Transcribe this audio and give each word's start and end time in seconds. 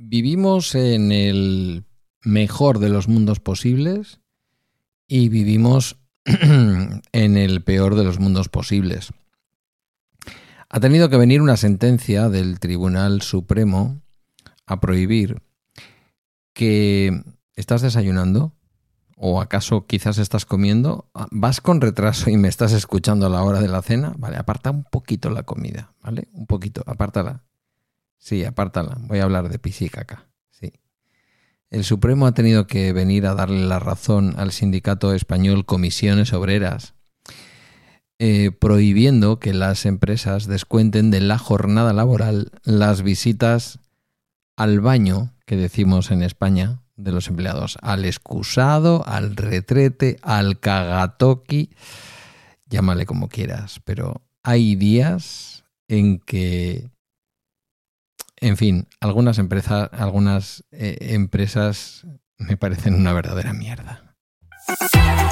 Vivimos 0.00 0.76
en 0.76 1.10
el 1.10 1.84
mejor 2.22 2.78
de 2.78 2.88
los 2.88 3.08
mundos 3.08 3.40
posibles 3.40 4.20
y 5.08 5.28
vivimos 5.28 5.96
en 6.24 7.36
el 7.36 7.64
peor 7.64 7.96
de 7.96 8.04
los 8.04 8.20
mundos 8.20 8.48
posibles. 8.48 9.10
Ha 10.68 10.78
tenido 10.78 11.08
que 11.08 11.16
venir 11.16 11.42
una 11.42 11.56
sentencia 11.56 12.28
del 12.28 12.60
Tribunal 12.60 13.22
Supremo 13.22 14.00
a 14.66 14.80
prohibir 14.80 15.42
que 16.52 17.24
estás 17.56 17.82
desayunando 17.82 18.54
o 19.16 19.40
acaso 19.40 19.88
quizás 19.88 20.18
estás 20.18 20.46
comiendo, 20.46 21.10
vas 21.32 21.60
con 21.60 21.80
retraso 21.80 22.30
y 22.30 22.36
me 22.36 22.46
estás 22.46 22.70
escuchando 22.70 23.26
a 23.26 23.30
la 23.30 23.42
hora 23.42 23.60
de 23.60 23.66
la 23.66 23.82
cena, 23.82 24.14
vale, 24.16 24.36
aparta 24.36 24.70
un 24.70 24.84
poquito 24.84 25.28
la 25.28 25.42
comida, 25.42 25.92
¿vale? 26.00 26.28
Un 26.30 26.46
poquito, 26.46 26.84
apártala. 26.86 27.47
Sí, 28.18 28.44
apártala. 28.44 28.96
Voy 29.00 29.20
a 29.20 29.24
hablar 29.24 29.48
de 29.48 29.58
pis 29.58 29.82
acá. 29.96 30.26
Sí. 30.50 30.72
El 31.70 31.84
Supremo 31.84 32.26
ha 32.26 32.32
tenido 32.32 32.66
que 32.66 32.92
venir 32.92 33.26
a 33.26 33.34
darle 33.34 33.64
la 33.64 33.78
razón 33.78 34.34
al 34.36 34.52
sindicato 34.52 35.14
español 35.14 35.64
Comisiones 35.64 36.32
Obreras, 36.32 36.94
eh, 38.18 38.50
prohibiendo 38.50 39.38
que 39.38 39.54
las 39.54 39.86
empresas 39.86 40.46
descuenten 40.46 41.10
de 41.10 41.20
la 41.20 41.38
jornada 41.38 41.92
laboral 41.92 42.50
las 42.64 43.02
visitas 43.02 43.78
al 44.56 44.80
baño, 44.80 45.32
que 45.46 45.56
decimos 45.56 46.10
en 46.10 46.22
España, 46.22 46.82
de 46.96 47.12
los 47.12 47.28
empleados, 47.28 47.78
al 47.80 48.04
excusado, 48.04 49.06
al 49.06 49.36
retrete, 49.36 50.18
al 50.22 50.58
cagatoki, 50.58 51.70
llámale 52.68 53.06
como 53.06 53.28
quieras, 53.28 53.80
pero 53.84 54.20
hay 54.42 54.74
días 54.74 55.64
en 55.86 56.18
que 56.18 56.90
en 58.40 58.56
fin, 58.56 58.88
algunas 59.00 59.38
empresas, 59.38 59.90
algunas 59.92 60.64
eh, 60.70 60.96
empresas 61.00 62.06
me 62.38 62.56
parecen 62.56 62.94
una 62.94 63.12
verdadera 63.12 63.52
mierda. 63.52 64.14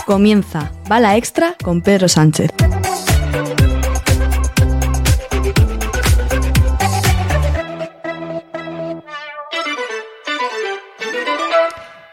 Comienza 0.06 0.72
Bala 0.88 1.16
Extra 1.16 1.56
con 1.62 1.82
Pedro 1.82 2.08
Sánchez. 2.08 2.50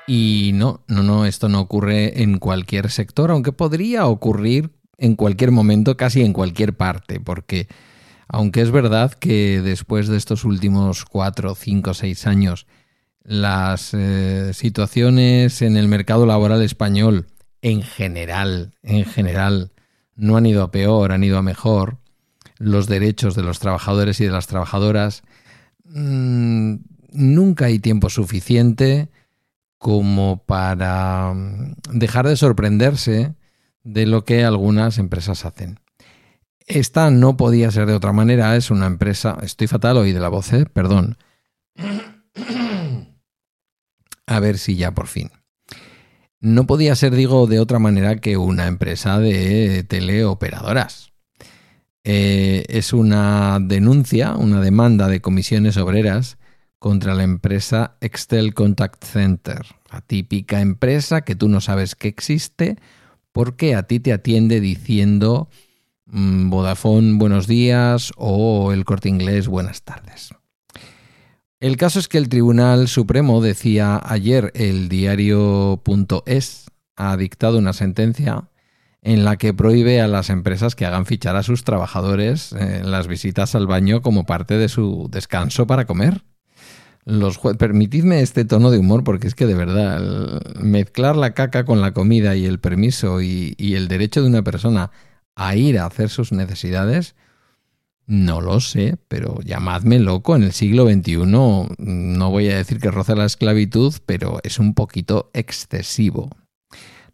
Y 0.06 0.52
no, 0.54 0.84
no, 0.88 1.02
no, 1.02 1.26
esto 1.26 1.50
no 1.50 1.62
ocurre 1.62 2.22
en 2.22 2.38
cualquier 2.38 2.92
sector, 2.92 3.32
aunque 3.32 3.52
podría 3.52 4.06
ocurrir 4.06 4.72
en 4.98 5.16
cualquier 5.16 5.52
momento, 5.52 5.98
casi 5.98 6.22
en 6.22 6.34
cualquier 6.34 6.76
parte, 6.76 7.20
porque 7.20 7.68
aunque 8.34 8.62
es 8.62 8.72
verdad 8.72 9.14
que 9.14 9.62
después 9.62 10.08
de 10.08 10.18
estos 10.18 10.44
últimos 10.44 11.06
cuatro, 11.06 11.54
cinco, 11.54 11.94
seis 11.94 12.26
años, 12.26 12.66
las 13.22 13.94
eh, 13.94 14.54
situaciones 14.56 15.62
en 15.62 15.78
el 15.78 15.88
mercado 15.88 16.26
laboral 16.26 16.64
español 16.64 17.28
en 17.62 17.84
general, 17.84 18.74
en 18.82 19.06
general, 19.06 19.72
no 20.16 20.36
han 20.36 20.48
ido 20.48 20.64
a 20.64 20.72
peor, 20.72 21.12
han 21.12 21.24
ido 21.24 21.38
a 21.38 21.44
mejor. 21.44 22.00
Los 22.58 22.88
derechos 22.88 23.36
de 23.36 23.44
los 23.44 23.60
trabajadores 23.60 24.20
y 24.20 24.26
de 24.26 24.32
las 24.32 24.48
trabajadoras, 24.48 25.22
mm, 25.86 26.78
nunca 27.12 27.66
hay 27.66 27.78
tiempo 27.78 28.10
suficiente 28.10 29.10
como 29.78 30.44
para 30.44 31.34
mm, 31.36 31.76
dejar 31.92 32.28
de 32.28 32.36
sorprenderse 32.36 33.36
de 33.84 34.08
lo 34.08 34.26
que 34.26 34.44
algunas 34.44 34.98
empresas 34.98 35.46
hacen. 35.46 35.83
Esta 36.68 37.12
no 37.12 37.38
podía 37.38 37.72
ser 37.72 37.88
de 37.88 37.94
otra 37.94 38.14
manera, 38.14 38.56
es 38.56 38.72
una 38.72 38.86
empresa. 38.86 39.38
Estoy 39.42 39.68
fatal 39.68 39.98
hoy 39.98 40.12
de 40.12 40.20
la 40.20 40.30
voz, 40.30 40.54
¿eh? 40.54 40.66
perdón. 40.66 41.18
A 44.26 44.40
ver 44.40 44.58
si 44.58 44.76
ya 44.76 44.92
por 44.92 45.08
fin. 45.08 45.32
No 46.40 46.66
podía 46.66 46.96
ser, 46.96 47.16
digo, 47.16 47.48
de 47.48 47.60
otra 47.60 47.80
manera 47.80 48.18
que 48.18 48.38
una 48.38 48.68
empresa 48.68 49.20
de 49.20 49.84
teleoperadoras. 49.84 51.12
Eh, 52.06 52.66
es 52.68 52.92
una 52.92 53.60
denuncia, 53.62 54.36
una 54.36 54.60
demanda 54.60 55.08
de 55.08 55.22
comisiones 55.22 55.78
obreras 55.78 56.38
contra 56.80 57.16
la 57.16 57.24
empresa 57.24 57.96
Excel 58.02 58.54
Contact 58.54 59.06
Center, 59.06 59.62
la 59.90 60.02
típica 60.02 60.60
empresa 60.60 61.22
que 61.22 61.36
tú 61.36 61.48
no 61.48 61.62
sabes 61.62 61.96
que 61.96 62.10
existe 62.10 62.78
porque 63.32 63.74
a 63.76 63.84
ti 63.84 64.02
te 64.02 64.12
atiende 64.12 64.60
diciendo 64.60 65.48
Vodafone 66.06 67.18
buenos 67.18 67.48
días 67.48 68.12
o 68.18 68.72
el 68.72 68.86
corte 68.86 69.10
inglés 69.10 69.48
buenas 69.48 69.84
tardes. 69.84 70.30
El 71.60 71.78
caso 71.78 72.00
es 72.00 72.08
que 72.08 72.18
el 72.18 72.30
Tribunal 72.30 72.88
Supremo 72.88 73.42
decía 73.42 74.02
ayer 74.04 74.52
el 74.54 74.90
diario.es 74.90 76.66
ha 76.96 77.18
dictado 77.18 77.58
una 77.58 77.74
sentencia 77.74 78.50
en 79.02 79.26
la 79.26 79.38
que 79.38 79.54
prohíbe 79.54 80.02
a 80.02 80.08
las 80.08 80.30
empresas 80.30 80.76
que 80.76 80.86
hagan 80.86 81.06
fichar 81.06 81.36
a 81.36 81.44
sus 81.44 81.64
trabajadores 81.64 82.52
en 82.54 82.92
las 82.92 83.08
visitas 83.08 83.56
al 83.56 83.66
baño 83.66 84.02
como 84.02 84.26
parte 84.26 84.58
de 84.58 84.70
su 84.70 85.08
descanso 85.10 85.68
para 85.68 85.86
comer. 85.86 86.24
Los 87.06 87.40
Permitidme 87.58 88.22
este 88.22 88.46
tono 88.46 88.72
de 88.72 88.78
humor 88.78 89.04
porque 89.04 89.28
es 89.28 89.36
que 89.36 89.46
de 89.46 89.56
verdad 89.56 90.42
mezclar 90.62 91.16
la 91.16 91.34
caca 91.34 91.66
con 91.66 91.82
la 91.82 91.94
comida 91.94 92.36
y 92.36 92.46
el 92.46 92.60
permiso 92.60 93.22
y 93.22 93.56
el 93.60 93.88
derecho 93.88 94.22
de 94.22 94.28
una 94.28 94.44
persona 94.44 94.92
a 95.36 95.56
ir 95.56 95.80
a 95.80 95.86
hacer 95.86 96.10
sus 96.10 96.32
necesidades? 96.32 97.16
No 98.06 98.42
lo 98.42 98.60
sé, 98.60 98.98
pero 99.08 99.40
llamadme 99.42 100.00
loco. 100.00 100.36
En 100.36 100.44
el 100.44 100.52
siglo 100.52 100.86
XXI 100.88 101.26
no 101.26 102.32
voy 102.32 102.50
a 102.50 102.58
decir 102.58 102.80
que 102.80 102.92
roza 102.92 103.16
la 103.16 103.26
esclavitud, 103.26 103.94
pero 104.06 104.40
es 104.44 104.60
un 104.60 104.74
poquito 104.74 105.32
excesivo. 105.34 106.30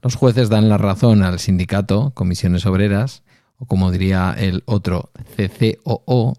Los 0.01 0.15
jueces 0.15 0.49
dan 0.49 0.69
la 0.69 0.77
razón 0.77 1.23
al 1.23 1.39
sindicato, 1.39 2.11
comisiones 2.15 2.65
obreras, 2.65 3.23
o 3.57 3.65
como 3.65 3.91
diría 3.91 4.33
el 4.37 4.63
otro 4.65 5.11
CCOO, 5.35 6.37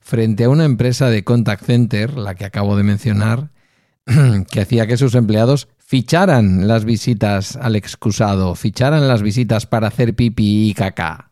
frente 0.00 0.44
a 0.44 0.50
una 0.50 0.64
empresa 0.64 1.08
de 1.08 1.24
contact 1.24 1.64
center, 1.64 2.14
la 2.14 2.34
que 2.34 2.44
acabo 2.44 2.76
de 2.76 2.82
mencionar, 2.82 3.50
que 4.50 4.60
hacía 4.60 4.86
que 4.86 4.98
sus 4.98 5.14
empleados 5.14 5.68
ficharan 5.88 6.68
las 6.68 6.84
visitas 6.84 7.56
al 7.56 7.74
excusado, 7.74 8.54
ficharan 8.54 9.08
las 9.08 9.22
visitas 9.22 9.64
para 9.64 9.88
hacer 9.88 10.14
pipí 10.14 10.68
y 10.68 10.74
caca 10.74 11.30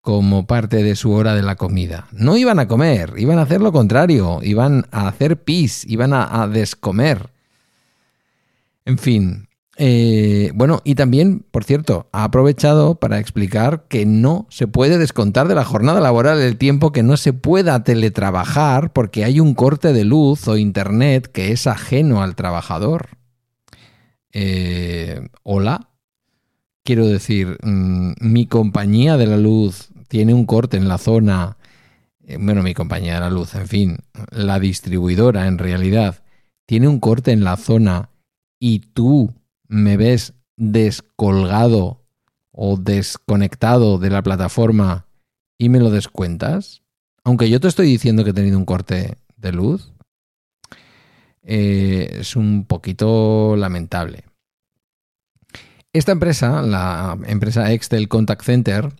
como 0.00 0.44
parte 0.44 0.82
de 0.82 0.96
su 0.96 1.12
hora 1.12 1.36
de 1.36 1.42
la 1.42 1.54
comida. 1.54 2.08
No 2.10 2.36
iban 2.36 2.58
a 2.58 2.66
comer, 2.66 3.14
iban 3.16 3.38
a 3.38 3.42
hacer 3.42 3.60
lo 3.60 3.70
contrario, 3.70 4.40
iban 4.42 4.86
a 4.90 5.06
hacer 5.06 5.40
pis, 5.40 5.84
iban 5.86 6.12
a, 6.14 6.48
descomer. 6.48 7.30
En 8.84 8.98
fin, 8.98 9.46
eh, 9.76 10.50
bueno, 10.56 10.80
y 10.82 10.96
también, 10.96 11.44
por 11.48 11.62
cierto, 11.62 12.08
ha 12.10 12.24
aprovechado 12.24 12.96
para 12.96 13.20
explicar 13.20 13.84
que 13.88 14.04
no 14.04 14.48
se 14.50 14.66
puede 14.66 14.98
descontar 14.98 15.46
de 15.46 15.54
la 15.54 15.64
jornada 15.64 16.00
laboral 16.00 16.40
el 16.40 16.56
tiempo 16.56 16.90
que 16.90 17.04
no 17.04 17.16
se 17.16 17.32
pueda 17.32 17.84
teletrabajar 17.84 18.92
porque 18.92 19.24
hay 19.24 19.38
un 19.38 19.54
corte 19.54 19.92
de 19.92 20.04
luz 20.04 20.48
o 20.48 20.56
internet 20.56 21.30
que 21.30 21.52
es 21.52 21.68
ajeno 21.68 22.24
al 22.24 22.34
trabajador. 22.34 23.15
Eh, 24.38 25.30
hola. 25.44 25.88
Quiero 26.84 27.06
decir, 27.06 27.56
mm, 27.62 28.16
mi 28.20 28.44
compañía 28.44 29.16
de 29.16 29.26
la 29.26 29.38
luz 29.38 29.88
tiene 30.08 30.34
un 30.34 30.44
corte 30.44 30.76
en 30.76 30.88
la 30.88 30.98
zona, 30.98 31.56
eh, 32.22 32.36
bueno, 32.38 32.62
mi 32.62 32.74
compañía 32.74 33.14
de 33.14 33.20
la 33.20 33.30
luz, 33.30 33.54
en 33.54 33.66
fin, 33.66 33.96
la 34.30 34.60
distribuidora 34.60 35.46
en 35.46 35.56
realidad, 35.56 36.22
tiene 36.66 36.86
un 36.86 37.00
corte 37.00 37.32
en 37.32 37.44
la 37.44 37.56
zona 37.56 38.10
y 38.60 38.80
tú 38.80 39.32
me 39.68 39.96
ves 39.96 40.34
descolgado 40.58 42.04
o 42.52 42.76
desconectado 42.76 43.96
de 43.96 44.10
la 44.10 44.22
plataforma 44.22 45.06
y 45.56 45.70
me 45.70 45.80
lo 45.80 45.88
descuentas, 45.88 46.82
aunque 47.24 47.48
yo 47.48 47.58
te 47.58 47.68
estoy 47.68 47.86
diciendo 47.86 48.22
que 48.22 48.30
he 48.30 48.34
tenido 48.34 48.58
un 48.58 48.66
corte 48.66 49.16
de 49.38 49.52
luz, 49.52 49.94
eh, 51.46 52.18
es 52.20 52.36
un 52.36 52.66
poquito 52.66 53.54
lamentable. 53.56 54.24
Esta 55.92 56.12
empresa, 56.12 56.60
la 56.60 57.16
empresa 57.26 57.72
Excel 57.72 58.08
Contact 58.08 58.42
Center, 58.42 58.92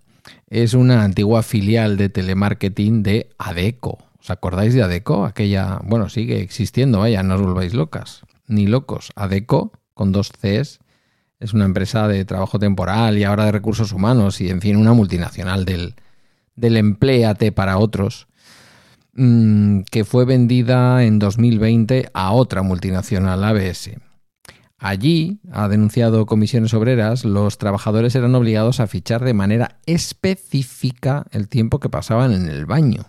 es 0.46 0.72
una 0.72 1.04
antigua 1.04 1.42
filial 1.42 1.96
de 1.96 2.08
telemarketing 2.08 3.02
de 3.02 3.28
Adeco. 3.36 3.98
¿Os 4.18 4.30
acordáis 4.30 4.72
de 4.74 4.82
Adeco? 4.82 5.26
Aquella, 5.26 5.80
bueno, 5.84 6.08
sigue 6.08 6.40
existiendo, 6.40 7.00
vaya, 7.00 7.22
no 7.22 7.34
os 7.34 7.42
volváis 7.42 7.74
locas, 7.74 8.22
ni 8.46 8.66
locos. 8.66 9.10
Adeco, 9.16 9.72
con 9.92 10.12
dos 10.12 10.30
Cs, 10.32 10.78
es 11.38 11.52
una 11.52 11.64
empresa 11.64 12.08
de 12.08 12.24
trabajo 12.24 12.58
temporal 12.58 13.18
y 13.18 13.24
ahora 13.24 13.44
de 13.46 13.52
recursos 13.52 13.92
humanos 13.92 14.40
y, 14.40 14.48
en 14.48 14.62
fin, 14.62 14.76
una 14.76 14.94
multinacional 14.94 15.64
del, 15.64 15.96
del 16.54 16.76
empleate 16.76 17.52
para 17.52 17.76
otros 17.78 18.28
Mm, 19.16 19.80
que 19.90 20.04
fue 20.04 20.26
vendida 20.26 21.02
en 21.04 21.18
2020 21.18 22.10
a 22.12 22.32
otra 22.32 22.62
multinacional, 22.62 23.42
ABS. 23.42 23.98
Allí, 24.78 25.40
ha 25.50 25.68
denunciado 25.68 26.26
comisiones 26.26 26.74
obreras, 26.74 27.24
los 27.24 27.56
trabajadores 27.56 28.14
eran 28.14 28.34
obligados 28.34 28.78
a 28.78 28.86
fichar 28.86 29.24
de 29.24 29.32
manera 29.32 29.78
específica 29.86 31.24
el 31.30 31.48
tiempo 31.48 31.80
que 31.80 31.88
pasaban 31.88 32.32
en 32.32 32.50
el 32.50 32.66
baño. 32.66 33.06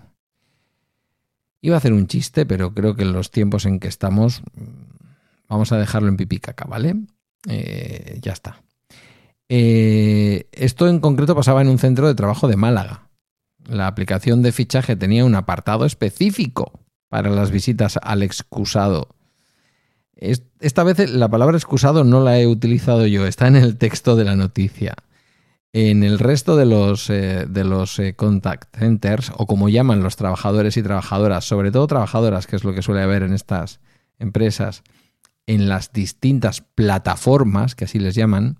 Iba 1.60 1.76
a 1.76 1.80
hacer 1.80 1.92
un 1.92 2.08
chiste, 2.08 2.46
pero 2.46 2.74
creo 2.74 2.96
que 2.96 3.04
en 3.04 3.12
los 3.12 3.30
tiempos 3.30 3.66
en 3.66 3.82
que 3.82 3.90
estamos 3.90 4.44
vamos 5.50 5.74
a 5.74 5.78
dejarlo 5.78 6.08
en 6.08 6.16
pipí 6.16 6.40
caca, 6.40 6.66
¿vale? 6.66 6.96
Eh, 7.50 8.20
ya 8.22 8.32
está. 8.32 8.62
Eh, 9.50 10.48
esto 10.54 10.88
en 10.88 11.00
concreto 11.00 11.36
pasaba 11.36 11.62
en 11.62 11.68
un 11.68 11.80
centro 11.80 12.08
de 12.08 12.16
trabajo 12.16 12.48
de 12.48 12.56
Málaga. 12.56 13.07
La 13.68 13.88
aplicación 13.88 14.42
de 14.42 14.52
fichaje 14.52 14.96
tenía 14.96 15.26
un 15.26 15.36
apartado 15.36 15.86
específico 15.86 16.80
para 17.10 17.30
las 17.30 17.52
visitas 17.52 18.00
al 18.02 18.24
excusado. 18.24 19.10
Esta 20.16 20.84
vez 20.84 21.10
la 21.12 21.30
palabra 21.30 21.58
excusado 21.58 22.04
no 22.04 22.24
la 22.24 22.40
he 22.40 22.48
utilizado 22.48 23.06
yo, 23.06 23.28
está 23.28 23.48
en 23.48 23.56
el 23.56 23.78
texto 23.78 24.16
de 24.16 24.24
la 24.24 24.36
noticia. 24.36 24.96
En 25.74 26.04
el 26.04 26.18
resto 26.18 26.56
de 26.56 26.66
los, 26.66 27.10
eh, 27.10 27.46
de 27.48 27.64
los 27.64 28.00
eh, 28.00 28.16
contact 28.16 28.76
centers, 28.76 29.32
o 29.36 29.46
como 29.46 29.70
llaman 29.70 30.02
los 30.02 30.16
trabajadores 30.16 30.78
y 30.78 30.82
trabajadoras, 30.82 31.46
sobre 31.46 31.72
todo 31.72 31.86
trabajadoras, 31.88 32.48
que 32.48 32.56
es 32.56 32.64
lo 32.64 32.74
que 32.74 32.82
suele 32.82 33.02
haber 33.04 33.22
en 33.22 33.34
estas 33.34 33.80
empresas, 34.18 34.82
en 35.46 35.70
las 35.70 35.92
distintas 35.92 36.62
plataformas, 36.62 37.76
que 37.76 37.86
así 37.86 38.00
les 38.00 38.16
llaman, 38.16 38.58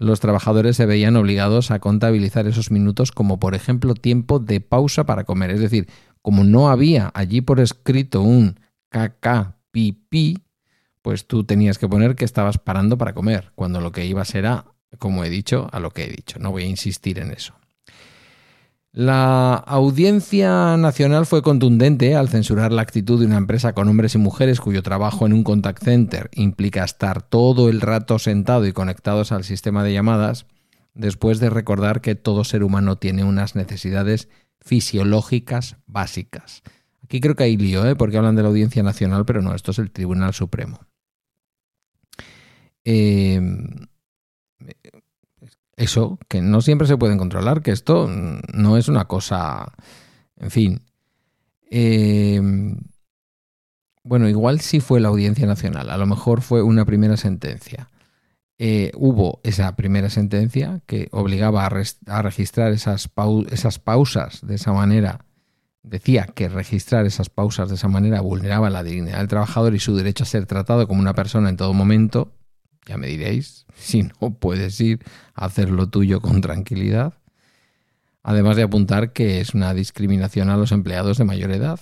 los 0.00 0.18
trabajadores 0.18 0.76
se 0.76 0.86
veían 0.86 1.14
obligados 1.16 1.70
a 1.70 1.78
contabilizar 1.78 2.46
esos 2.46 2.70
minutos 2.70 3.12
como, 3.12 3.38
por 3.38 3.54
ejemplo, 3.54 3.94
tiempo 3.94 4.38
de 4.38 4.62
pausa 4.62 5.04
para 5.04 5.24
comer. 5.24 5.50
Es 5.50 5.60
decir, 5.60 5.88
como 6.22 6.42
no 6.42 6.70
había 6.70 7.10
allí 7.14 7.42
por 7.42 7.60
escrito 7.60 8.22
un 8.22 8.58
KKPP, 8.88 10.40
pues 11.02 11.26
tú 11.26 11.44
tenías 11.44 11.76
que 11.78 11.86
poner 11.86 12.16
que 12.16 12.24
estabas 12.24 12.56
parando 12.56 12.96
para 12.96 13.12
comer, 13.12 13.52
cuando 13.54 13.82
lo 13.82 13.92
que 13.92 14.06
ibas 14.06 14.34
era, 14.34 14.64
como 14.98 15.22
he 15.22 15.28
dicho, 15.28 15.68
a 15.70 15.80
lo 15.80 15.90
que 15.90 16.04
he 16.04 16.08
dicho. 16.08 16.38
No 16.38 16.50
voy 16.50 16.62
a 16.62 16.66
insistir 16.66 17.18
en 17.18 17.30
eso. 17.30 17.59
La 18.92 19.54
Audiencia 19.54 20.76
Nacional 20.76 21.24
fue 21.24 21.42
contundente 21.42 22.16
al 22.16 22.28
censurar 22.28 22.72
la 22.72 22.82
actitud 22.82 23.20
de 23.20 23.26
una 23.26 23.36
empresa 23.36 23.72
con 23.72 23.88
hombres 23.88 24.16
y 24.16 24.18
mujeres 24.18 24.60
cuyo 24.60 24.82
trabajo 24.82 25.26
en 25.26 25.32
un 25.32 25.44
contact 25.44 25.84
center 25.84 26.28
implica 26.34 26.82
estar 26.82 27.22
todo 27.22 27.68
el 27.68 27.80
rato 27.80 28.18
sentado 28.18 28.66
y 28.66 28.72
conectados 28.72 29.30
al 29.30 29.44
sistema 29.44 29.84
de 29.84 29.92
llamadas, 29.92 30.46
después 30.94 31.38
de 31.38 31.50
recordar 31.50 32.00
que 32.00 32.16
todo 32.16 32.42
ser 32.42 32.64
humano 32.64 32.98
tiene 32.98 33.22
unas 33.22 33.54
necesidades 33.54 34.28
fisiológicas 34.60 35.76
básicas. 35.86 36.62
Aquí 37.04 37.20
creo 37.20 37.36
que 37.36 37.44
hay 37.44 37.56
lío, 37.56 37.86
¿eh? 37.86 37.94
porque 37.94 38.16
hablan 38.16 38.34
de 38.34 38.42
la 38.42 38.48
Audiencia 38.48 38.82
Nacional, 38.82 39.24
pero 39.24 39.40
no, 39.40 39.54
esto 39.54 39.70
es 39.70 39.78
el 39.78 39.92
Tribunal 39.92 40.34
Supremo. 40.34 40.80
Eh, 42.84 43.40
eso, 45.80 46.18
que 46.28 46.42
no 46.42 46.60
siempre 46.60 46.86
se 46.86 46.98
pueden 46.98 47.16
controlar, 47.16 47.62
que 47.62 47.70
esto 47.70 48.06
no 48.08 48.76
es 48.76 48.88
una 48.88 49.06
cosa, 49.06 49.72
en 50.36 50.50
fin. 50.50 50.82
Eh, 51.70 52.40
bueno, 54.02 54.28
igual 54.28 54.60
sí 54.60 54.80
fue 54.80 55.00
la 55.00 55.08
Audiencia 55.08 55.46
Nacional, 55.46 55.88
a 55.88 55.96
lo 55.96 56.06
mejor 56.06 56.42
fue 56.42 56.62
una 56.62 56.84
primera 56.84 57.16
sentencia. 57.16 57.88
Eh, 58.58 58.92
hubo 58.94 59.40
esa 59.42 59.74
primera 59.74 60.10
sentencia 60.10 60.82
que 60.84 61.08
obligaba 61.12 61.64
a, 61.64 62.22
registrar 62.22 62.72
esas, 62.72 63.08
esas 63.50 63.78
pausas 63.78 64.46
de 64.46 64.56
esa 64.56 64.74
manera, 64.74 65.24
decía 65.82 66.26
que 66.26 66.50
registrar 66.50 67.06
esas 67.06 67.30
pausas 67.30 67.70
de 67.70 67.76
esa 67.76 67.88
manera 67.88 68.20
vulneraba 68.20 68.68
la 68.68 68.82
dignidad 68.82 69.16
del 69.16 69.28
trabajador 69.28 69.74
y 69.74 69.78
su 69.78 69.96
derecho 69.96 70.24
a 70.24 70.26
ser 70.26 70.44
tratado 70.44 70.86
como 70.86 71.00
una 71.00 71.14
persona 71.14 71.48
en 71.48 71.56
todo 71.56 71.72
momento, 71.72 72.34
ya 72.86 72.96
me 72.96 73.06
diréis, 73.06 73.66
si 73.76 74.02
no 74.02 74.34
puedes 74.34 74.80
ir 74.80 75.00
a 75.34 75.46
hacer 75.46 75.70
lo 75.70 75.88
tuyo 75.88 76.20
con 76.20 76.40
tranquilidad. 76.40 77.14
Además 78.22 78.56
de 78.56 78.64
apuntar 78.64 79.12
que 79.12 79.40
es 79.40 79.54
una 79.54 79.72
discriminación 79.72 80.50
a 80.50 80.56
los 80.56 80.72
empleados 80.72 81.18
de 81.18 81.24
mayor 81.24 81.52
edad. 81.52 81.80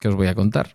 ¿Qué 0.00 0.08
os 0.08 0.16
voy 0.16 0.26
a 0.26 0.34
contar? 0.34 0.72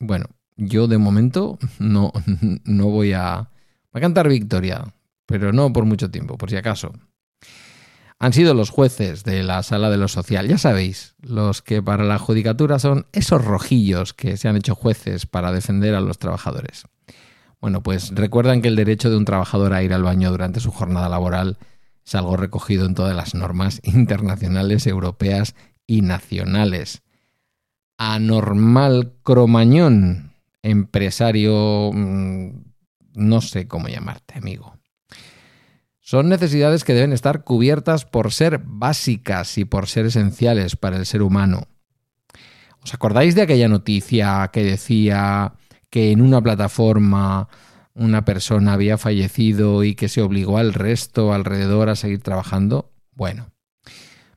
Bueno, 0.00 0.26
yo 0.56 0.88
de 0.88 0.98
momento 0.98 1.58
no, 1.78 2.12
no 2.64 2.86
voy 2.86 3.12
a... 3.12 3.50
Va 3.94 3.98
a 3.98 4.00
cantar 4.00 4.28
victoria, 4.28 4.92
pero 5.26 5.52
no 5.52 5.72
por 5.72 5.84
mucho 5.84 6.10
tiempo, 6.10 6.36
por 6.36 6.50
si 6.50 6.56
acaso. 6.56 6.92
Han 8.18 8.32
sido 8.32 8.54
los 8.54 8.70
jueces 8.70 9.22
de 9.22 9.42
la 9.42 9.62
sala 9.62 9.90
de 9.90 9.98
lo 9.98 10.08
social, 10.08 10.48
ya 10.48 10.58
sabéis, 10.58 11.14
los 11.20 11.62
que 11.62 11.82
para 11.82 12.04
la 12.04 12.18
judicatura 12.18 12.78
son 12.78 13.06
esos 13.12 13.44
rojillos 13.44 14.14
que 14.14 14.36
se 14.36 14.48
han 14.48 14.56
hecho 14.56 14.74
jueces 14.74 15.26
para 15.26 15.52
defender 15.52 15.94
a 15.94 16.00
los 16.00 16.18
trabajadores. 16.18 16.84
Bueno, 17.64 17.82
pues 17.82 18.10
recuerdan 18.14 18.60
que 18.60 18.68
el 18.68 18.76
derecho 18.76 19.08
de 19.08 19.16
un 19.16 19.24
trabajador 19.24 19.72
a 19.72 19.82
ir 19.82 19.94
al 19.94 20.02
baño 20.02 20.30
durante 20.30 20.60
su 20.60 20.70
jornada 20.70 21.08
laboral 21.08 21.56
es 22.04 22.14
algo 22.14 22.36
recogido 22.36 22.84
en 22.84 22.94
todas 22.94 23.16
las 23.16 23.34
normas 23.34 23.80
internacionales, 23.84 24.86
europeas 24.86 25.54
y 25.86 26.02
nacionales. 26.02 27.00
Anormal 27.96 29.14
Cromañón, 29.22 30.34
empresario, 30.60 31.90
mm, 31.94 32.50
no 33.14 33.40
sé 33.40 33.66
cómo 33.66 33.88
llamarte, 33.88 34.36
amigo. 34.36 34.76
Son 36.00 36.28
necesidades 36.28 36.84
que 36.84 36.92
deben 36.92 37.14
estar 37.14 37.44
cubiertas 37.44 38.04
por 38.04 38.30
ser 38.30 38.60
básicas 38.62 39.56
y 39.56 39.64
por 39.64 39.88
ser 39.88 40.04
esenciales 40.04 40.76
para 40.76 40.98
el 40.98 41.06
ser 41.06 41.22
humano. 41.22 41.66
¿Os 42.82 42.92
acordáis 42.92 43.34
de 43.34 43.40
aquella 43.40 43.68
noticia 43.68 44.50
que 44.52 44.62
decía 44.62 45.54
que 45.94 46.10
en 46.10 46.22
una 46.22 46.42
plataforma 46.42 47.48
una 47.94 48.24
persona 48.24 48.72
había 48.72 48.98
fallecido 48.98 49.84
y 49.84 49.94
que 49.94 50.08
se 50.08 50.22
obligó 50.22 50.58
al 50.58 50.74
resto 50.74 51.32
alrededor 51.32 51.88
a 51.88 51.94
seguir 51.94 52.20
trabajando? 52.20 52.90
Bueno, 53.12 53.52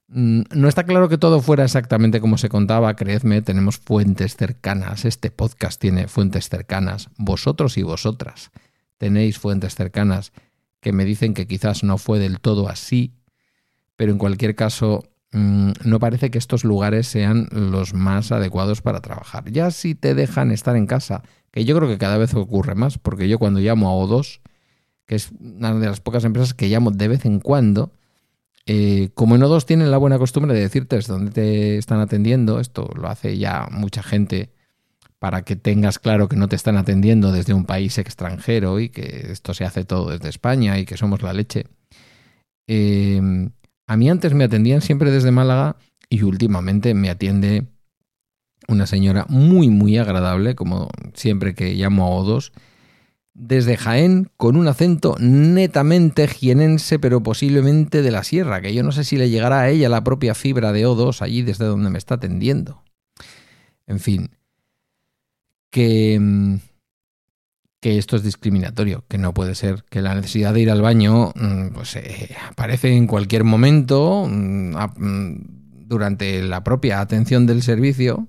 mm, 0.07 0.41
no 0.53 0.67
está 0.67 0.83
claro 0.83 1.09
que 1.09 1.17
todo 1.17 1.41
fuera 1.41 1.63
exactamente 1.63 2.21
como 2.21 2.37
se 2.37 2.47
contaba, 2.47 2.95
creedme, 2.95 3.41
tenemos 3.41 3.79
fuentes 3.79 4.35
cercanas, 4.35 5.03
este 5.03 5.31
podcast 5.31 5.81
tiene 5.81 6.07
fuentes 6.07 6.47
cercanas, 6.47 7.09
vosotros 7.17 7.75
y 7.79 7.81
vosotras 7.81 8.51
tenéis 8.99 9.39
fuentes 9.39 9.73
cercanas 9.73 10.33
que 10.79 10.91
me 10.91 11.05
dicen 11.05 11.33
que 11.33 11.47
quizás 11.47 11.83
no 11.83 11.97
fue 11.97 12.19
del 12.19 12.39
todo 12.39 12.69
así, 12.69 13.15
pero 13.95 14.11
en 14.11 14.19
cualquier 14.19 14.53
caso 14.53 15.09
no 15.31 15.99
parece 15.99 16.31
que 16.31 16.37
estos 16.37 16.63
lugares 16.63 17.07
sean 17.07 17.47
los 17.51 17.93
más 17.93 18.31
adecuados 18.31 18.81
para 18.81 19.01
trabajar. 19.01 19.51
Ya 19.51 19.71
si 19.71 19.93
te 19.93 20.15
dejan 20.15 20.51
estar 20.51 20.75
en 20.75 20.87
casa 20.87 21.23
que 21.51 21.65
yo 21.65 21.75
creo 21.75 21.89
que 21.89 21.97
cada 21.97 22.17
vez 22.17 22.33
ocurre 22.33 22.75
más, 22.75 22.97
porque 22.97 23.27
yo 23.27 23.39
cuando 23.39 23.59
llamo 23.59 23.89
a 23.89 24.05
O2, 24.05 24.41
que 25.05 25.15
es 25.15 25.31
una 25.39 25.73
de 25.73 25.87
las 25.87 26.01
pocas 26.01 26.23
empresas 26.23 26.53
que 26.53 26.67
llamo 26.67 26.91
de 26.91 27.07
vez 27.07 27.25
en 27.25 27.39
cuando, 27.39 27.91
eh, 28.65 29.09
como 29.13 29.35
en 29.35 29.41
O2 29.41 29.65
tienen 29.65 29.91
la 29.91 29.97
buena 29.97 30.17
costumbre 30.17 30.53
de 30.53 30.61
decirte 30.61 30.99
dónde 31.07 31.31
te 31.31 31.77
están 31.77 31.99
atendiendo, 31.99 32.59
esto 32.59 32.89
lo 32.95 33.07
hace 33.07 33.37
ya 33.37 33.67
mucha 33.71 34.03
gente 34.03 34.51
para 35.19 35.43
que 35.43 35.55
tengas 35.55 35.99
claro 35.99 36.27
que 36.27 36.35
no 36.35 36.47
te 36.47 36.55
están 36.55 36.77
atendiendo 36.77 37.31
desde 37.31 37.53
un 37.53 37.65
país 37.65 37.97
extranjero 37.97 38.79
y 38.79 38.89
que 38.89 39.31
esto 39.31 39.53
se 39.53 39.65
hace 39.65 39.83
todo 39.83 40.11
desde 40.11 40.29
España 40.29 40.77
y 40.77 40.85
que 40.85 40.97
somos 40.97 41.21
la 41.23 41.33
leche. 41.33 41.65
Eh, 42.67 43.49
a 43.87 43.97
mí 43.97 44.09
antes 44.09 44.33
me 44.33 44.43
atendían 44.43 44.81
siempre 44.81 45.11
desde 45.11 45.31
Málaga 45.31 45.77
y 46.09 46.21
últimamente 46.23 46.93
me 46.93 47.09
atiende 47.09 47.67
una 48.67 48.85
señora 48.85 49.25
muy, 49.29 49.69
muy 49.69 49.97
agradable, 49.97 50.55
como 50.55 50.89
siempre 51.13 51.55
que 51.55 51.73
llamo 51.73 52.05
a 52.05 52.21
O2, 52.21 52.51
desde 53.33 53.77
Jaén, 53.77 54.29
con 54.35 54.57
un 54.57 54.67
acento 54.67 55.15
netamente 55.19 56.27
jienense, 56.27 56.99
pero 56.99 57.21
posiblemente 57.21 58.01
de 58.01 58.11
la 58.11 58.23
sierra, 58.23 58.61
que 58.61 58.73
yo 58.73 58.83
no 58.83 58.91
sé 58.91 59.03
si 59.03 59.15
le 59.15 59.29
llegará 59.29 59.61
a 59.61 59.69
ella 59.69 59.89
la 59.89 60.03
propia 60.03 60.33
fibra 60.33 60.71
de 60.71 60.87
O2 60.87 61.21
allí 61.21 61.43
desde 61.43 61.65
donde 61.65 61.89
me 61.89 61.99
está 61.99 62.15
atendiendo. 62.15 62.83
En 63.85 63.99
fin, 63.99 64.31
que, 65.69 66.17
mm, 66.19 66.55
que 67.79 67.97
esto 67.97 68.15
es 68.15 68.23
discriminatorio, 68.23 69.05
que 69.07 69.17
no 69.17 69.33
puede 69.33 69.55
ser, 69.55 69.83
que 69.89 70.01
la 70.01 70.15
necesidad 70.15 70.53
de 70.53 70.61
ir 70.61 70.71
al 70.71 70.81
baño 70.81 71.31
mm, 71.35 71.67
pues, 71.73 71.95
eh, 71.95 72.35
aparece 72.49 72.95
en 72.95 73.07
cualquier 73.07 73.43
momento 73.43 74.27
mm, 74.29 74.75
durante 75.87 76.41
la 76.41 76.63
propia 76.63 76.99
atención 76.99 77.45
del 77.45 77.61
servicio 77.61 78.27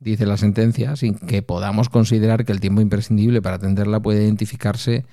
dice 0.00 0.26
la 0.26 0.36
sentencia, 0.36 0.96
sin 0.96 1.14
que 1.14 1.42
podamos 1.42 1.88
considerar 1.88 2.44
que 2.44 2.52
el 2.52 2.60
tiempo 2.60 2.80
imprescindible 2.80 3.42
para 3.42 3.56
atenderla 3.56 4.00
puede 4.00 4.24
identificarse 4.24 5.04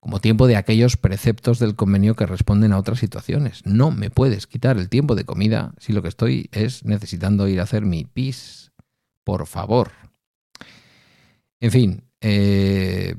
como 0.00 0.20
tiempo 0.20 0.46
de 0.46 0.56
aquellos 0.56 0.96
preceptos 0.96 1.58
del 1.58 1.76
convenio 1.76 2.16
que 2.16 2.26
responden 2.26 2.72
a 2.72 2.78
otras 2.78 2.98
situaciones. 2.98 3.64
No 3.64 3.90
me 3.90 4.10
puedes 4.10 4.46
quitar 4.46 4.76
el 4.76 4.88
tiempo 4.88 5.14
de 5.14 5.24
comida 5.24 5.74
si 5.78 5.92
lo 5.92 6.02
que 6.02 6.08
estoy 6.08 6.48
es 6.52 6.84
necesitando 6.84 7.46
ir 7.46 7.60
a 7.60 7.64
hacer 7.64 7.84
mi 7.84 8.04
pis. 8.04 8.72
Por 9.22 9.46
favor. 9.46 9.92
En 11.60 11.70
fin, 11.70 12.02
eh, 12.22 13.16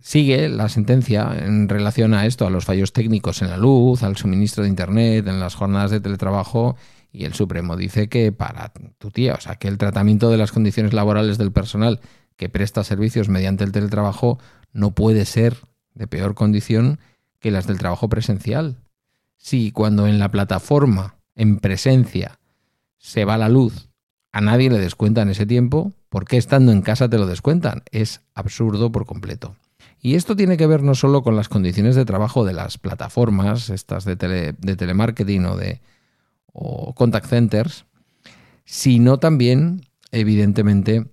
sigue 0.00 0.48
la 0.48 0.68
sentencia 0.68 1.30
en 1.44 1.68
relación 1.68 2.14
a 2.14 2.26
esto, 2.26 2.46
a 2.46 2.50
los 2.50 2.64
fallos 2.64 2.92
técnicos 2.92 3.42
en 3.42 3.50
la 3.50 3.58
luz, 3.58 4.02
al 4.02 4.16
suministro 4.16 4.64
de 4.64 4.70
Internet, 4.70 5.28
en 5.28 5.38
las 5.38 5.54
jornadas 5.54 5.90
de 5.90 6.00
teletrabajo 6.00 6.76
y 7.12 7.24
el 7.24 7.34
Supremo 7.34 7.76
dice 7.76 8.08
que 8.08 8.32
para 8.32 8.72
tu 8.98 9.10
tía, 9.10 9.34
o 9.34 9.40
sea, 9.40 9.56
que 9.56 9.68
el 9.68 9.78
tratamiento 9.78 10.30
de 10.30 10.36
las 10.36 10.52
condiciones 10.52 10.92
laborales 10.92 11.38
del 11.38 11.52
personal 11.52 12.00
que 12.36 12.48
presta 12.48 12.84
servicios 12.84 13.28
mediante 13.28 13.64
el 13.64 13.72
teletrabajo 13.72 14.38
no 14.72 14.94
puede 14.94 15.24
ser 15.24 15.56
de 15.94 16.06
peor 16.06 16.34
condición 16.34 16.98
que 17.40 17.50
las 17.50 17.66
del 17.66 17.78
trabajo 17.78 18.08
presencial. 18.08 18.78
Si 19.36 19.72
cuando 19.72 20.06
en 20.06 20.18
la 20.18 20.30
plataforma, 20.30 21.16
en 21.34 21.58
presencia, 21.58 22.38
se 22.98 23.24
va 23.24 23.38
la 23.38 23.48
luz 23.48 23.87
a 24.32 24.40
nadie 24.40 24.70
le 24.70 24.78
descuentan 24.78 25.28
ese 25.30 25.46
tiempo, 25.46 25.92
¿por 26.08 26.24
qué 26.24 26.36
estando 26.36 26.72
en 26.72 26.82
casa 26.82 27.08
te 27.08 27.18
lo 27.18 27.26
descuentan? 27.26 27.82
Es 27.90 28.20
absurdo 28.34 28.92
por 28.92 29.06
completo. 29.06 29.56
Y 30.00 30.14
esto 30.14 30.36
tiene 30.36 30.56
que 30.56 30.66
ver 30.66 30.82
no 30.82 30.94
solo 30.94 31.22
con 31.22 31.34
las 31.34 31.48
condiciones 31.48 31.96
de 31.96 32.04
trabajo 32.04 32.44
de 32.44 32.52
las 32.52 32.78
plataformas, 32.78 33.70
estas 33.70 34.04
de, 34.04 34.16
telemarketing 34.16 35.46
o 35.46 35.56
de 35.56 35.80
o 36.52 36.94
contact 36.94 37.26
centers, 37.26 37.84
sino 38.64 39.18
también, 39.18 39.86
evidentemente, 40.12 41.06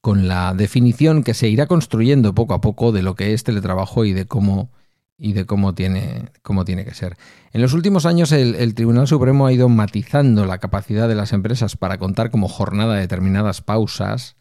con 0.00 0.28
la 0.28 0.54
definición 0.54 1.22
que 1.22 1.34
se 1.34 1.48
irá 1.48 1.66
construyendo 1.66 2.34
poco 2.34 2.54
a 2.54 2.60
poco 2.60 2.92
de 2.92 3.02
lo 3.02 3.14
que 3.14 3.32
es 3.32 3.44
teletrabajo 3.44 4.04
y 4.04 4.12
de 4.12 4.26
cómo 4.26 4.70
y 5.18 5.32
de 5.32 5.46
cómo 5.46 5.74
tiene, 5.74 6.30
cómo 6.42 6.64
tiene 6.64 6.84
que 6.84 6.94
ser. 6.94 7.16
En 7.52 7.62
los 7.62 7.72
últimos 7.72 8.06
años 8.06 8.32
el, 8.32 8.74
Tribunal 8.74 9.08
Supremo 9.08 9.46
ha 9.46 9.52
ido 9.52 9.68
matizando 9.68 10.44
la 10.44 10.58
capacidad 10.58 11.08
de 11.08 11.14
las 11.14 11.32
empresas 11.32 11.76
para 11.76 11.98
contar 11.98 12.30
como 12.30 12.48
jornada 12.48 12.96
determinadas 12.96 13.62
pausas, 13.62 14.36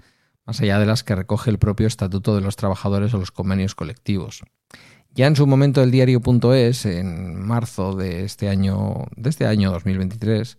más 0.45 0.59
allá 0.61 0.79
de 0.79 0.85
las 0.85 1.03
que 1.03 1.15
recoge 1.15 1.49
el 1.49 1.59
propio 1.59 1.87
Estatuto 1.87 2.35
de 2.35 2.41
los 2.41 2.55
Trabajadores 2.55 3.13
o 3.13 3.17
los 3.17 3.31
convenios 3.31 3.73
colectivos. 3.73 4.43
Ya 5.11 5.27
en 5.27 5.37
su 5.37 5.47
momento 5.47 5.81
el 5.81 5.91
diario.es, 5.91 6.85
en 6.85 7.39
marzo 7.39 7.95
de 7.95 8.25
este 8.25 8.49
año, 8.49 9.05
de 9.15 9.29
este 9.29 9.47
año 9.47 9.71
2023, 9.71 10.57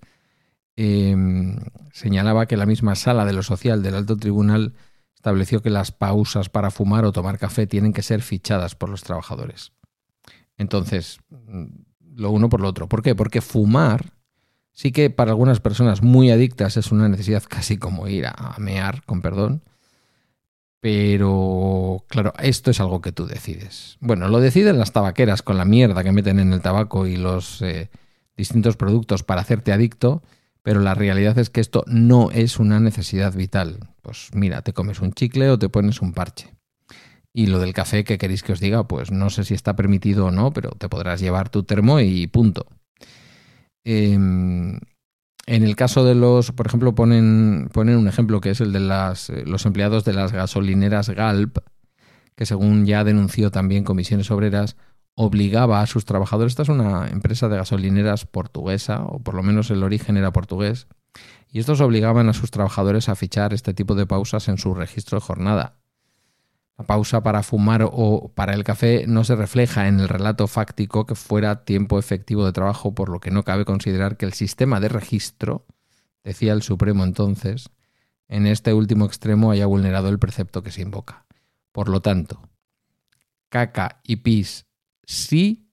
em, 0.77 1.59
señalaba 1.93 2.47
que 2.47 2.57
la 2.57 2.65
misma 2.65 2.95
sala 2.95 3.27
de 3.27 3.35
lo 3.35 3.43
social 3.43 3.83
del 3.83 3.97
alto 3.97 4.17
tribunal 4.17 4.73
estableció 5.15 5.61
que 5.61 5.69
las 5.69 5.93
pausas 5.93 6.49
para 6.49 6.71
fumar 6.71 7.05
o 7.05 7.13
tomar 7.13 7.39
café 7.39 7.67
tienen 7.67 7.93
que 7.93 8.01
ser 8.01 8.23
fichadas 8.23 8.75
por 8.75 8.89
los 8.89 9.03
trabajadores. 9.03 9.73
Entonces, 10.59 11.19
mm, 11.31 11.65
lo 12.17 12.31
uno 12.31 12.49
por 12.49 12.61
lo 12.61 12.69
otro. 12.69 12.89
¿Por 12.89 13.03
qué? 13.03 13.15
Porque 13.15 13.41
fumar 13.41 14.13
sí 14.73 14.93
que 14.93 15.11
para 15.11 15.31
algunas 15.31 15.61
personas 15.61 16.03
muy 16.03 16.31
adictas 16.31 16.77
es 16.77 16.93
una 16.93 17.09
necesidad 17.09 17.43
casi 17.49 17.79
como 17.79 18.09
ir 18.09 18.27
a 18.27 18.57
mear, 18.59 19.03
con 19.05 19.23
perdón. 19.23 19.63
Pero, 20.81 22.05
claro, 22.09 22.33
esto 22.39 22.71
es 22.71 22.81
algo 22.81 23.01
que 23.01 23.11
tú 23.11 23.27
decides. 23.27 23.97
Bueno, 23.99 24.29
lo 24.29 24.39
deciden 24.41 24.79
las 24.79 24.93
tabaqueras 24.93 25.43
con 25.43 25.57
la 25.57 25.65
mierda 25.65 26.05
que 26.05 26.13
meten 26.13 26.39
en 26.39 26.53
el 26.53 26.61
tabaco 26.61 27.09
y 27.09 27.17
los 27.17 27.61
eh, 27.63 27.91
distintos 28.37 28.77
productos 28.77 29.25
para 29.25 29.41
hacerte 29.41 29.73
adicto, 29.73 30.23
pero 30.63 30.81
la 30.81 30.95
realidad 30.95 31.39
es 31.39 31.51
que 31.51 31.61
esto 31.61 31.83
no 31.89 32.31
es 32.31 32.61
una 32.61 32.79
necesidad 32.79 33.35
vital. 33.35 33.81
Pues 34.03 34.31
mira, 34.33 34.63
te 34.63 34.73
comes 34.73 35.01
un 35.01 35.13
chicle 35.13 35.51
o 35.51 35.59
te 35.59 35.69
pones 35.69 36.03
un 36.03 36.13
parche. 36.13 36.55
Y 37.39 37.49
lo 37.49 37.59
del 37.59 37.75
café, 37.75 38.03
¿qué 38.03 38.17
queréis 38.17 38.43
que 38.43 38.55
os 38.55 38.61
diga? 38.61 38.89
Pues 38.89 39.11
no 39.11 39.29
sé 39.29 39.45
si 39.45 39.53
está 39.53 39.77
permitido 39.77 40.25
o 40.25 40.31
no, 40.31 40.55
pero 40.55 40.71
te 40.71 40.89
podrás 40.89 41.21
llevar 41.21 41.51
tu 41.51 41.65
termo 41.65 42.01
y 42.01 42.27
punto. 42.29 42.65
Em, 43.85 44.81
en 45.47 45.63
el 45.63 45.77
caso 45.77 46.03
de 46.03 46.15
los, 46.15 46.53
por 46.53 46.67
ejemplo, 46.67 46.95
ponen, 46.95 47.69
ponen 47.75 47.99
un 47.99 48.09
ejemplo 48.09 48.41
que 48.41 48.49
es 48.49 48.63
el 48.63 48.73
de 48.73 48.81
las, 48.81 49.29
eh, 49.29 49.45
los 49.45 49.67
empleados 49.67 50.03
de 50.07 50.15
las 50.15 50.33
gasolineras 50.33 51.11
Galp, 51.11 51.59
que 52.37 52.47
según 52.47 52.87
ya 52.87 53.05
denunció 53.05 53.51
también 53.51 53.85
Comisiones 53.85 54.31
Obreras, 54.31 54.79
obligaba 55.15 55.83
a 55.83 55.87
sus 55.87 56.07
trabajadores, 56.07 56.53
esta 56.53 56.63
es 56.63 56.71
una 56.71 57.07
empresa 57.09 57.51
de 57.51 57.59
gasolineras 57.59 58.25
portuguesa, 58.25 59.03
o 59.03 59.19
por 59.19 59.35
lo 59.35 59.43
menos 59.43 59.71
el 59.71 59.85
origen 59.85 60.17
era 60.17 60.33
portugués, 60.33 60.87
y 61.53 61.59
estos 61.59 61.83
obligaban 61.83 62.31
a 62.31 62.33
sus 62.33 62.51
trabajadores 62.51 63.11
a 63.11 63.15
fichar 63.15 63.53
este 63.53 63.75
tipo 63.75 63.95
de 63.95 64.07
pausas 64.07 64.49
en 64.49 64.57
su 64.57 64.73
registro 64.73 65.19
de 65.19 65.27
jornada. 65.27 65.77
La 66.79 66.85
pausa 66.85 67.23
para 67.23 67.43
fumar 67.43 67.89
o 67.91 68.33
para 68.35 68.53
el 68.53 68.63
café 68.63 69.07
no 69.07 69.25
se 69.25 69.35
refleja 69.35 69.89
en 69.89 69.99
el 69.99 70.09
relato 70.09 70.47
fáctico 70.47 71.07
que 71.07 71.15
fuera 71.15 71.65
tiempo 71.65 71.99
efectivo 71.99 72.45
de 72.45 72.53
trabajo, 72.53 72.95
por 72.95 73.09
lo 73.09 73.19
que 73.19 73.31
no 73.31 73.45
cabe 73.45 73.65
considerar 73.65 74.19
que 74.19 74.27
el 74.27 74.35
sistema 74.35 74.79
de 74.79 74.89
registro, 74.89 75.67
decía 76.23 76.53
el 76.53 76.63
Supremo 76.63 77.05
entonces, 77.05 77.71
en 78.29 78.47
este 78.47 78.75
último 78.75 79.07
extremo 79.07 79.51
haya 79.51 79.65
vulnerado 79.65 80.09
el 80.11 80.19
precepto 80.19 80.63
que 80.63 80.71
se 80.71 80.83
invoca. 80.83 81.25
Por 81.73 81.89
lo 81.89 82.03
tanto, 82.03 82.43
caca 83.49 84.01
y 84.03 84.17
pis 84.17 84.67
sí, 85.07 85.71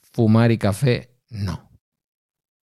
fumar 0.00 0.52
y 0.52 0.58
café 0.58 1.16
no. 1.28 1.70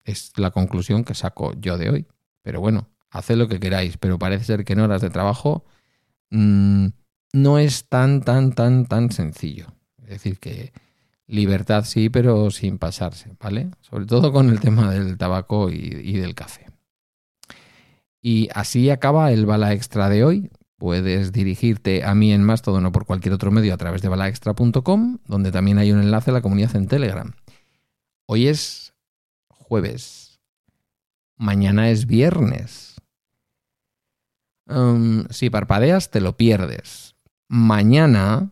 Es 0.05 0.37
la 0.37 0.51
conclusión 0.51 1.03
que 1.03 1.15
saco 1.15 1.53
yo 1.59 1.77
de 1.77 1.89
hoy. 1.89 2.07
Pero 2.43 2.61
bueno, 2.61 2.89
haced 3.09 3.35
lo 3.35 3.47
que 3.47 3.59
queráis, 3.59 3.97
pero 3.97 4.19
parece 4.19 4.45
ser 4.45 4.63
que 4.63 4.73
en 4.73 4.79
horas 4.79 5.01
de 5.01 5.09
trabajo... 5.09 5.65
Mmm, 6.29 6.87
no 7.35 7.59
es 7.59 7.89
tan, 7.89 8.21
tan, 8.21 8.53
tan, 8.53 8.85
tan 8.85 9.11
sencillo. 9.11 9.67
Es 10.03 10.09
decir, 10.09 10.39
que 10.39 10.71
libertad 11.27 11.83
sí, 11.83 12.09
pero 12.09 12.49
sin 12.49 12.77
pasarse, 12.77 13.35
¿vale? 13.41 13.71
Sobre 13.81 14.05
todo 14.05 14.31
con 14.31 14.49
el 14.49 14.61
tema 14.61 14.89
del 14.89 15.17
tabaco 15.17 15.69
y, 15.69 16.13
del 16.13 16.33
café. 16.33 16.67
Y 18.21 18.47
así 18.53 18.89
acaba 18.89 19.33
el 19.33 19.45
bala 19.45 19.73
extra 19.73 20.07
de 20.07 20.23
hoy. 20.23 20.49
Puedes 20.77 21.33
dirigirte 21.33 22.05
a 22.05 22.15
mí 22.15 22.31
en 22.31 22.41
Mastodon 22.41 22.85
o 22.85 22.91
por 22.93 23.05
cualquier 23.05 23.33
otro 23.33 23.51
medio 23.51 23.73
a 23.73 23.77
través 23.77 24.01
de 24.01 24.07
balaextra.com, 24.07 25.17
donde 25.27 25.51
también 25.51 25.77
hay 25.77 25.91
un 25.91 25.99
enlace 25.99 26.31
a 26.31 26.33
la 26.33 26.41
comunidad 26.41 26.75
en 26.75 26.87
Telegram. 26.87 27.33
Hoy 28.27 28.47
es 28.47 28.93
jueves. 29.49 30.39
Mañana 31.35 31.89
es 31.89 32.05
viernes. 32.05 32.95
Um, 34.67 35.27
si 35.29 35.49
parpadeas, 35.49 36.11
te 36.11 36.21
lo 36.21 36.37
pierdes 36.37 37.14
mañana 37.47 38.51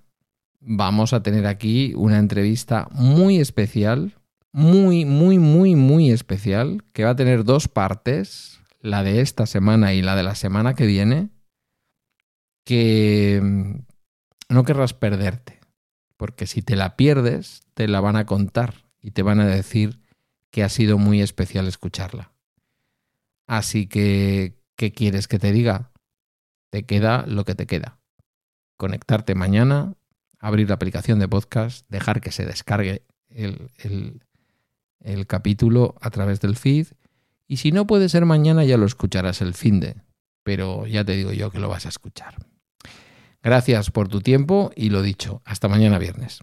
vamos 0.60 1.14
a 1.14 1.24
tener 1.24 1.46
aquí 1.46 1.94
una 1.96 2.20
entrevista 2.20 2.88
muy 2.92 3.40
especial, 3.40 4.16
muy, 4.52 5.06
muy, 5.06 5.40
muy, 5.40 5.76
muy 5.76 6.12
especial, 6.12 6.84
que 6.94 7.04
va 7.04 7.12
a 7.12 7.16
tener 7.16 7.44
dos 7.44 7.68
partes, 7.68 8.62
la 8.80 9.04
de 9.04 9.22
esta 9.22 9.46
semana 9.46 9.94
y 9.94 10.02
la 10.02 10.16
de 10.16 10.24
la 10.24 10.36
semana 10.36 10.74
que 10.74 10.86
viene, 10.86 11.30
que 12.66 13.40
mm, 13.42 14.54
no 14.54 14.64
querrás 14.64 14.94
perderte, 14.94 15.60
porque 16.18 16.48
si 16.48 16.62
te 16.62 16.76
la 16.76 16.96
pierdes, 16.96 17.64
te 17.74 17.88
la 17.88 18.02
van 18.02 18.16
a 18.16 18.26
contar 18.26 18.86
y 19.02 19.12
te 19.12 19.24
van 19.24 19.40
a 19.40 19.48
decir 19.48 20.00
que 20.52 20.64
ha 20.64 20.70
sido 20.70 20.98
muy 20.98 21.22
especial 21.22 21.68
escucharla. 21.68 22.32
Así 23.48 23.88
que, 23.88 24.62
¿qué 24.76 24.92
quieres 24.94 25.28
que 25.28 25.40
te 25.40 25.52
diga? 25.52 25.92
Te 26.70 26.86
queda 26.86 27.26
lo 27.28 27.44
que 27.44 27.56
te 27.56 27.66
queda 27.68 28.03
conectarte 28.84 29.34
mañana, 29.34 29.94
abrir 30.40 30.68
la 30.68 30.76
aplicación 30.76 31.18
de 31.18 31.30
podcast, 31.30 31.86
dejar 31.88 32.20
que 32.20 32.34
se 32.34 32.46
descargue 32.46 33.04
el, 33.30 33.72
el, 35.00 35.26
capítulo 35.26 35.96
a 36.02 36.10
través 36.10 36.42
del 36.42 36.58
feed. 36.58 36.88
Y 37.48 37.58
si 37.58 37.72
no 37.72 37.88
puede 37.88 38.10
ser 38.10 38.26
mañana, 38.26 38.66
ya 38.66 38.76
lo 38.76 38.86
escucharás 38.86 39.42
el 39.42 39.54
fin 39.54 39.80
de. 39.80 39.96
Pero 40.44 40.86
ya 40.86 41.06
te 41.06 41.14
digo 41.14 41.32
yo 41.32 41.50
que 41.50 41.60
lo 41.60 41.70
vas 41.70 41.86
a 41.86 41.90
escuchar. 41.90 42.36
Gracias 43.42 43.90
por 43.90 44.10
tu 44.10 44.20
tiempo 44.20 44.74
y 44.76 44.90
lo 44.90 45.02
dicho, 45.02 45.42
hasta 45.46 45.70
mañana 45.70 45.98
viernes. 45.98 46.42